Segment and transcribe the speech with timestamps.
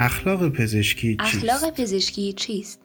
[0.00, 2.80] اخلاق پزشکی چیست؟ اخلاق پزشکی چیست؟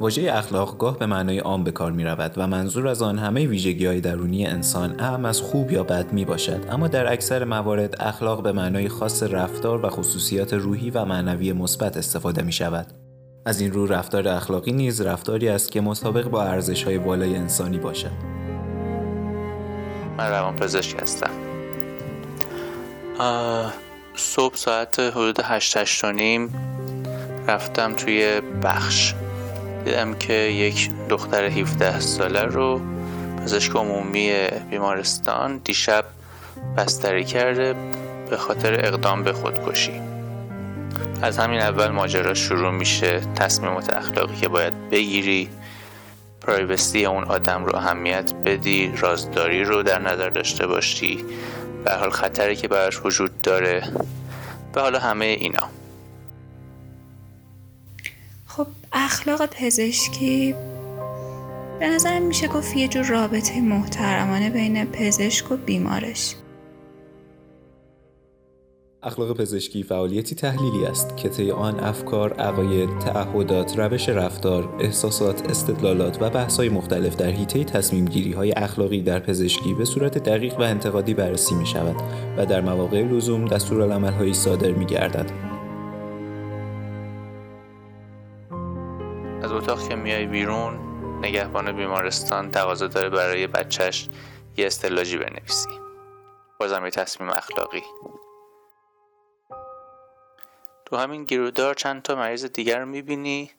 [0.00, 3.46] واژه اخلاق گاه به معنای عام به کار می رود و منظور از آن همه
[3.46, 8.02] ویژگی های درونی انسان اهم از خوب یا بد می باشد اما در اکثر موارد
[8.02, 12.86] اخلاق به معنای خاص رفتار و خصوصیات روحی و معنوی مثبت استفاده می شود
[13.46, 17.78] از این رو رفتار اخلاقی نیز رفتاری است که مطابق با ارزش های بالای انسانی
[17.78, 18.45] باشد
[20.16, 21.30] من روان پزشک هستم
[24.16, 26.54] صبح ساعت حدود هشت هشت و نیم
[27.48, 29.14] رفتم توی بخش.
[29.84, 32.80] دیدم که یک دختر 17 ساله رو
[33.42, 34.32] پزشک عمومی
[34.70, 36.04] بیمارستان دیشب
[36.76, 37.74] بستری کرده
[38.30, 40.00] به خاطر اقدام به خودکشی.
[41.22, 45.48] از همین اول ماجرا شروع میشه تصمیمات اخلاقی که باید بگیری
[46.46, 51.24] پرایوسی اون آدم رو اهمیت بدی رازداری رو در نظر داشته باشی.
[51.84, 53.92] به حال خطری که براش وجود داره.
[54.74, 55.68] و حالا همه اینا.
[58.46, 60.54] خب اخلاق پزشکی
[61.80, 66.34] به نظر میشه گفت یه جور رابطه محترمانه بین پزشک و بیمارش.
[69.06, 76.22] اخلاق پزشکی فعالیتی تحلیلی است که طی آن افکار، عقاید، تعهدات، روش رفتار، احساسات، استدلالات
[76.22, 81.14] و بحث‌های مختلف در حیطه تصمیم های اخلاقی در پزشکی به صورت دقیق و انتقادی
[81.14, 81.96] بررسی می شود
[82.36, 85.30] و در مواقع لزوم دستورالعمل‌هایی صادر می گردد.
[89.42, 90.78] از اتاق که میای بیرون
[91.22, 94.08] نگهبان بیمارستان تقاضا داره برای بچهش
[94.56, 95.68] یه استلاجی بنویسی
[96.60, 97.82] بازم یه تصمیم اخلاقی
[100.86, 103.50] تو همین گیرودار چند تا مریض دیگر رو می‌بینی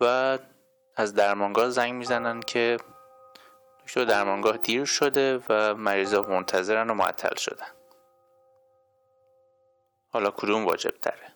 [0.00, 0.38] و
[0.96, 2.76] از درمانگاه زنگ می‌زنن که
[3.82, 7.66] دکتر درمانگاه دیر شده و مریضا منتظرن و معطل شدن.
[10.08, 11.32] حالا کدوم واجب تره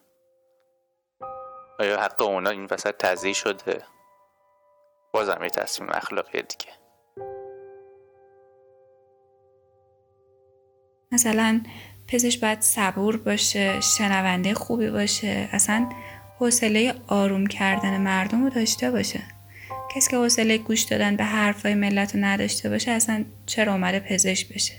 [1.78, 3.84] آیا حق اونا این وسط تضیح شده؟
[5.12, 6.72] بازم یه تصمیم اخلاقی دیگه.
[11.12, 11.61] مثلا
[12.09, 15.49] پزشک باید صبور باشه شنونده خوبی باشه.
[15.53, 15.89] اصلا
[16.39, 19.21] حوصله آروم کردن مردم رو داشته باشه.
[19.94, 24.55] کسی که حوصله گوش دادن به حرفای ملت رو نداشته باشه اصلا چرا اومده پزشک
[24.55, 24.72] بشه؟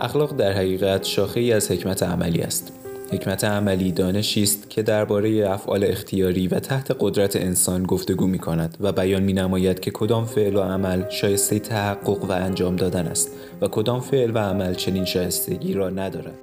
[0.00, 2.81] اخلاق در حقیقت شاخه ای از حکمت عملی است.
[3.12, 8.76] حکمت عملی دانشی است که درباره افعال اختیاری و تحت قدرت انسان گفتگو می کند
[8.80, 13.30] و بیان می نماید که کدام فعل و عمل شایسته تحقق و انجام دادن است
[13.60, 16.38] و کدام فعل و عمل چنین شایستگی را ندارد.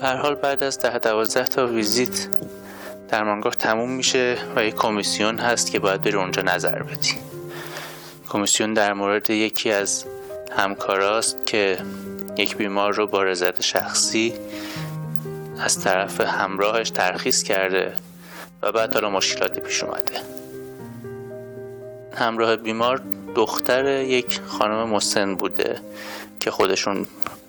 [0.00, 2.28] حال بعد از ده دوازده تا ویزیت
[3.08, 7.14] درمانگاه تموم میشه و یک کمیسیون هست که باید بری اونجا نظر بدی
[8.28, 10.04] کمیسیون در مورد یکی از
[10.56, 11.78] همکاراست که
[12.36, 14.34] یک بیمار رو با رضایت شخصی
[15.60, 17.94] از طرف همراهش ترخیص کرده
[18.62, 20.20] و بعد حالا مشکلاتی پیش اومده.
[22.14, 23.02] همراه بیمار
[23.34, 25.80] دختر یک خانم مسن بوده
[26.40, 27.06] که خودشون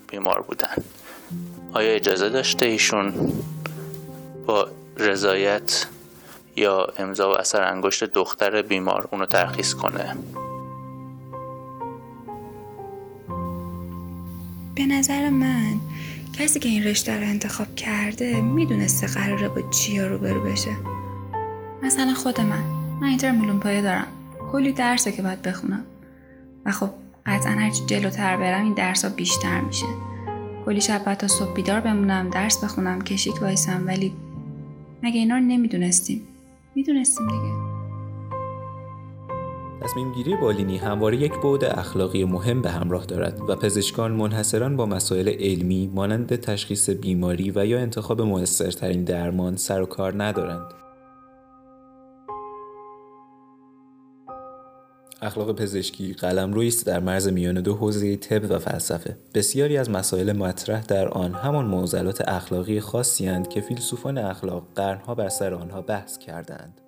[0.07, 0.75] بیمار بودن.
[1.73, 3.33] آیا اجازه داشته ایشون
[4.45, 4.67] با
[4.97, 5.85] رضایت
[6.55, 10.17] یا امضا و اثر انگشت دختر بیمار اونو ترخیص کنه؟
[14.79, 15.73] به نظر من
[16.33, 20.71] کسی که این رشته رو انتخاب کرده می‌دونسته قراره با چیا رو برو بشه.
[21.83, 22.63] مثلا خود من.
[23.01, 24.07] من اینتر میلون پایه دارم.
[24.51, 25.83] کلی درسه که باید بخونم.
[26.65, 26.89] و خب
[27.25, 29.85] قطعا هرچی جلوتر برم این درس ها بیشتر میشه.
[30.65, 34.13] کلی شب باید تا صبح بیدار بمونم درس بخونم کشیک وایسم ولی
[35.03, 36.21] مگه اینا رو نمی‌دونستیم؟
[36.75, 37.68] می‌دونستیم دیگه.
[39.81, 44.85] تصمیم گیری بالینی همواره یک بعد اخلاقی مهم به همراه دارد و پزشکان منحصرا با
[44.85, 50.73] مسائل علمی مانند تشخیص بیماری و یا انتخاب موثرترین درمان سر و کار ندارند.
[55.21, 60.31] اخلاق پزشکی قلم است در مرز میان دو حوزه طب و فلسفه بسیاری از مسائل
[60.31, 66.17] مطرح در آن همان معضلات اخلاقی خاصی که فیلسوفان اخلاق قرنها بر سر آنها بحث
[66.17, 66.81] کردند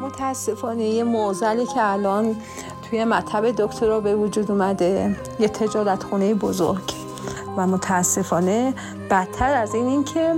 [0.00, 2.36] متاسفانه یه موزلی که الان
[2.90, 6.94] توی مطب دکترا به وجود اومده یه تجارت خونه بزرگ.
[7.56, 8.74] و متاسفانه
[9.10, 10.34] بدتر از این این که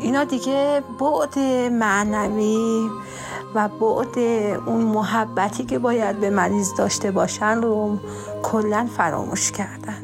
[0.00, 1.38] اینا دیگه بعد
[1.72, 2.88] معنوی
[3.54, 4.18] و بعد
[4.66, 7.98] اون محبتی که باید به مریض داشته باشن رو
[8.42, 10.02] کلا فراموش کردن.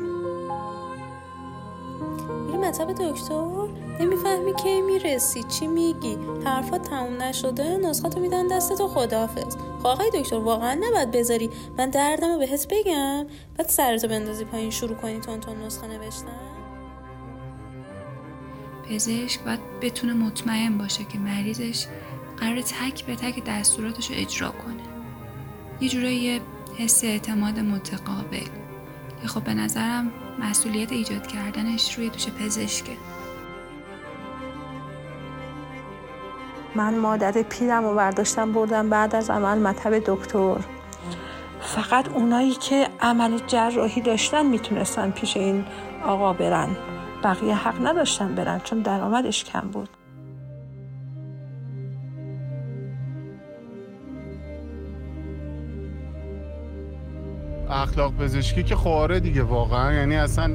[2.46, 3.61] میری مطب دکتر؟
[4.00, 9.56] نمی‌فهمی کی می‌رسی چی میگی؟ حرفات تموم نشده نسخه تو میدن دست تو خداحافظ.
[9.56, 11.50] خب آقای دکتر واقعا نباید بذاری.
[11.78, 13.26] من دردم رو بهت بگم.
[13.56, 16.40] بعد سرتو بندازی پایین شروع کنی تون تون نسخه نوشتن.
[18.90, 21.86] پزشک باید بتونه مطمئن باشه که مریضش
[22.36, 24.82] قرار تک به تک دستوراتش رو اجرا کنه.
[25.80, 26.40] یه جورایی
[26.78, 28.46] حس اعتماد متقابل.
[29.22, 32.96] که خب به نظرم مسئولیت ایجاد کردنش روی دوش پزشکه.
[36.76, 40.56] من مادر پیرم رو برداشتم بردم بعد از عمل مطب دکتر.
[41.60, 45.64] فقط اونایی که عمل جراحی داشتن می‌تونستن پیش این
[46.06, 46.69] آقا برن.
[47.24, 49.88] بقیه حق نداشتن برن چون درآمدش کم بود.
[57.70, 59.92] اخلاق پزشکی که خواره دیگه واقعا.
[59.92, 60.50] یعنی اصلا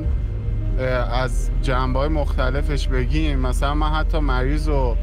[1.11, 3.39] از جنبه های مختلفش بگیم.
[3.39, 4.95] مثلا من حتی مریض رو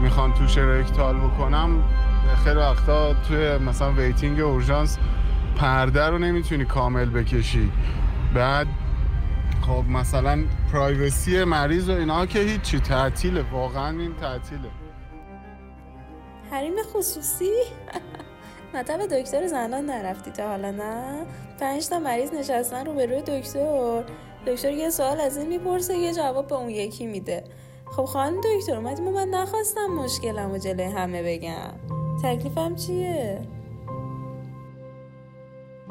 [0.00, 1.84] می‌خوام توش رکتال بکنم
[2.44, 4.98] خیلی وقتا توی مثلا waiting اورژانس
[5.56, 7.72] پرده رو نمی‌تونی کامل بکشی.
[8.34, 8.66] بعد
[9.66, 14.70] خب مثلا privacy مریض و اینا که هیچی تعطیله واقعا این تعطیله.
[16.50, 17.50] حریم خصوصی؟
[18.74, 21.26] مطب دکتر زنان نرفتی تا حالا نه؟
[21.60, 24.02] پنج تا مریض نشستن رو به روی دکتر.
[24.46, 27.44] دکتر یه سوال از این می‌پرسه یه جواب به اون یکی میده.
[27.96, 31.72] خب خانم دکتر اومدیم من نخواستم مشکلم و جلوی همه بگم.
[32.22, 33.40] تکلیفم چیه؟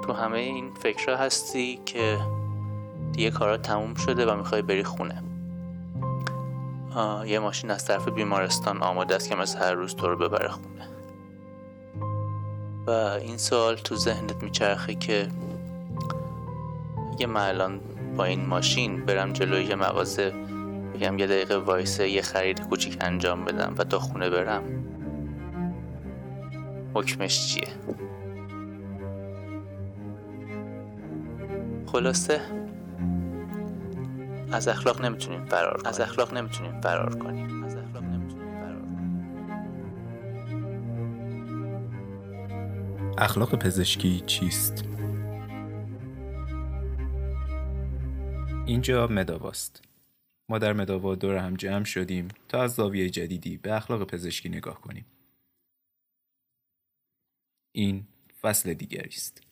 [0.08, 2.18] تو همه این فکرها هستی که
[3.12, 5.24] دیگه کارا تموم شده و می‌خوای بری خونه.
[7.26, 10.90] یه ماشین از طرف بیمارستان آماده است که مثل هر روز تو رو ببره خونه.
[12.88, 12.92] و
[13.22, 15.28] این سوال تو ذهنت میچرخه که
[17.14, 17.80] اگه من
[18.18, 20.34] با این ماشین برم جلوی یه مغازه
[21.00, 24.64] بگم یه دقیقه وایسه یه خرید کوچیک انجام بدم و تا خونه برم
[26.94, 27.68] حکمش چیه
[31.86, 32.42] خلاصه
[34.52, 35.88] از اخلاق نمی‌تونیم فرار کنیم.
[35.88, 39.20] از اخلاق نمی‌تونیم فرار کنیم از اخلاق نمی‌تونیم فرار کنیم
[43.18, 44.84] اخلاق پزشکی چیست؟
[48.66, 49.89] اینجا مداواست.
[50.50, 54.82] ما در مداوا دور هم جمع شدیم تا از زاویه جدیدی به اخلاق پزشکی نگاه
[54.82, 55.06] کنیم.
[57.72, 58.08] این
[58.42, 59.49] فصل دیگری است.